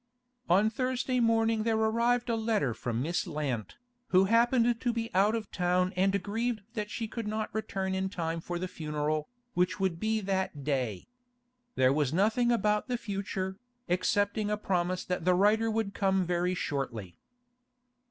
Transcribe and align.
On 0.49 0.67
Thursday 0.71 1.19
morning 1.19 1.61
there 1.61 1.75
arrived 1.77 2.27
a 2.27 2.35
letter 2.35 2.73
from 2.73 3.03
Miss 3.03 3.27
Lant, 3.27 3.75
who 4.07 4.23
happened 4.25 4.79
to 4.81 4.91
be 4.91 5.13
out 5.13 5.35
of 5.35 5.51
town 5.51 5.93
and 5.95 6.23
grieved 6.23 6.61
that 6.73 6.89
she 6.89 7.07
could 7.07 7.27
not 7.27 7.53
return 7.53 7.93
in 7.93 8.09
time 8.09 8.41
for 8.41 8.57
the 8.57 8.67
funeral, 8.67 9.29
which 9.53 9.79
would 9.79 9.99
be 9.99 10.19
that 10.19 10.63
day. 10.63 11.07
There 11.75 11.93
was 11.93 12.11
nothing 12.13 12.51
about 12.51 12.87
the 12.87 12.97
future, 12.97 13.57
excepting 13.87 14.49
a 14.49 14.57
promise 14.57 15.05
that 15.05 15.23
the 15.23 15.35
writer 15.35 15.69
would 15.69 15.93
come 15.93 16.25
very 16.25 16.55
shortly. 16.55 17.19